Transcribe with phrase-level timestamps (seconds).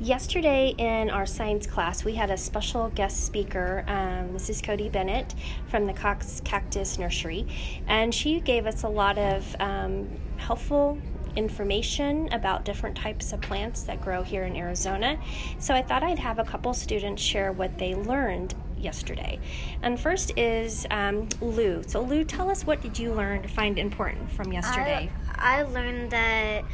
[0.00, 4.62] Yesterday in our science class, we had a special guest speaker, um, Mrs.
[4.62, 5.34] Cody Bennett
[5.68, 7.46] from the Cox Cactus Nursery,
[7.86, 10.06] and she gave us a lot of um,
[10.36, 10.98] helpful
[11.34, 15.18] information about different types of plants that grow here in Arizona.
[15.58, 19.38] So I thought I'd have a couple students share what they learned yesterday.
[19.80, 21.82] And first is um, Lou.
[21.86, 25.10] So Lou, tell us what did you learn to find important from yesterday?
[25.38, 26.64] I, I learned that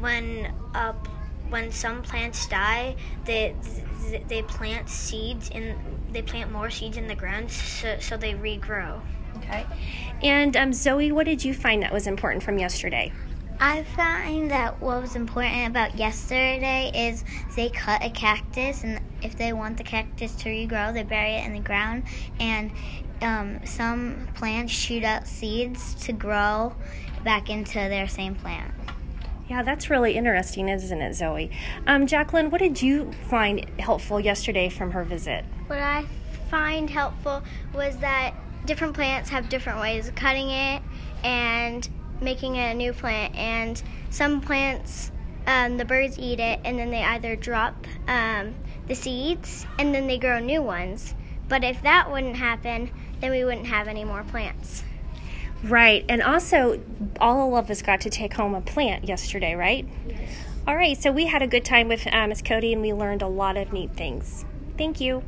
[0.00, 0.94] when a
[1.52, 3.54] when some plants die, they
[4.28, 5.76] they plant seeds and
[6.10, 9.00] they plant more seeds in the ground so, so they regrow.
[9.38, 9.64] Okay.
[10.22, 13.12] And um, Zoe, what did you find that was important from yesterday?
[13.60, 19.36] I find that what was important about yesterday is they cut a cactus, and if
[19.36, 22.04] they want the cactus to regrow, they bury it in the ground.
[22.40, 22.72] And
[23.20, 26.74] um, some plants shoot out seeds to grow
[27.22, 28.74] back into their same plant.
[29.52, 31.50] Yeah, that's really interesting, isn't it, Zoe?
[31.86, 35.44] Um, Jacqueline, what did you find helpful yesterday from her visit?
[35.66, 36.06] What I
[36.48, 37.42] find helpful
[37.74, 38.32] was that
[38.64, 40.80] different plants have different ways of cutting it
[41.22, 41.86] and
[42.22, 43.34] making it a new plant.
[43.36, 45.12] And some plants,
[45.46, 48.54] um, the birds eat it and then they either drop um,
[48.88, 51.14] the seeds and then they grow new ones.
[51.50, 54.82] But if that wouldn't happen, then we wouldn't have any more plants.
[55.62, 56.04] Right.
[56.08, 56.80] And also,
[57.20, 59.86] all of us got to take home a plant yesterday, right?
[60.08, 60.30] Yes.
[60.66, 60.96] All right.
[60.96, 63.56] So we had a good time with uh, Miss Cody and we learned a lot
[63.56, 64.44] of neat things.
[64.76, 65.22] Thank you.